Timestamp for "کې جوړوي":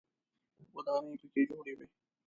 1.33-1.87